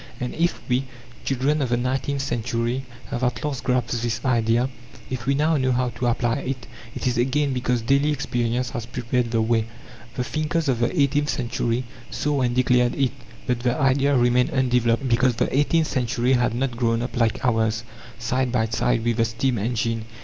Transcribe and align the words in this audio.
And 0.19 0.33
if 0.33 0.59
we, 0.67 0.85
children 1.25 1.61
of 1.61 1.69
the 1.69 1.77
nineteenth 1.77 2.23
century, 2.23 2.85
have 3.11 3.23
at 3.23 3.45
last 3.45 3.63
grasped 3.63 3.91
this 4.01 4.19
idea, 4.25 4.67
if 5.11 5.27
we 5.27 5.35
know 5.35 5.57
now 5.57 5.73
how 5.73 5.89
to 5.89 6.07
apply 6.07 6.37
it, 6.37 6.65
it 6.95 7.05
is 7.05 7.19
again 7.19 7.53
because 7.53 7.83
daily 7.83 8.09
experience 8.11 8.71
has 8.71 8.87
prepared 8.87 9.29
the 9.29 9.43
way. 9.43 9.67
The 10.15 10.23
thinkers 10.23 10.67
of 10.67 10.79
the 10.79 10.99
eighteenth 10.99 11.29
century 11.29 11.83
saw 12.09 12.41
and 12.41 12.55
declared 12.55 12.95
it, 12.95 13.11
but 13.45 13.59
the 13.59 13.79
idea 13.79 14.17
remained 14.17 14.49
undeveloped, 14.49 15.07
because 15.07 15.35
the 15.35 15.55
eighteenth 15.55 15.85
century 15.85 16.33
had 16.33 16.55
not 16.55 16.75
grown 16.77 17.03
up 17.03 17.15
like 17.15 17.45
ours, 17.45 17.83
side 18.17 18.51
by 18.51 18.65
side 18.69 19.05
with 19.05 19.17
the 19.17 19.25
steam 19.25 19.59
engine. 19.59 20.05